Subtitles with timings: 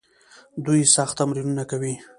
[0.65, 1.93] دوی سخت تمرینونه کوي.